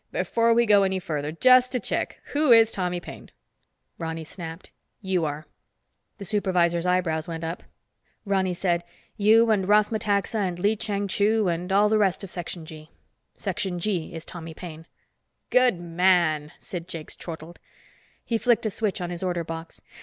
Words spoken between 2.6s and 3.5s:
Tommy Paine?"